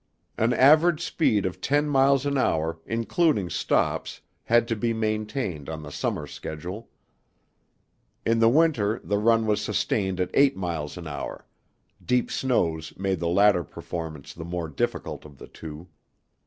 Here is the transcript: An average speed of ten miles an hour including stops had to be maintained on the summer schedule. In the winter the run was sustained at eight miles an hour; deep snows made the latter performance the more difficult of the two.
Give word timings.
An 0.35 0.51
average 0.51 0.99
speed 1.03 1.45
of 1.45 1.61
ten 1.61 1.87
miles 1.87 2.25
an 2.25 2.35
hour 2.35 2.79
including 2.87 3.51
stops 3.51 4.21
had 4.45 4.67
to 4.69 4.75
be 4.75 4.93
maintained 4.93 5.69
on 5.69 5.83
the 5.83 5.91
summer 5.91 6.25
schedule. 6.25 6.89
In 8.25 8.39
the 8.39 8.49
winter 8.49 8.99
the 9.03 9.19
run 9.19 9.45
was 9.45 9.61
sustained 9.61 10.19
at 10.19 10.31
eight 10.33 10.57
miles 10.57 10.97
an 10.97 11.05
hour; 11.05 11.45
deep 12.03 12.31
snows 12.31 12.97
made 12.97 13.19
the 13.19 13.27
latter 13.29 13.63
performance 13.63 14.33
the 14.33 14.43
more 14.43 14.67
difficult 14.69 15.23
of 15.23 15.37
the 15.37 15.47
two. 15.47 15.87